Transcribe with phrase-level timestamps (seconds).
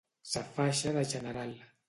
[0.31, 1.55] Sa faixa de general.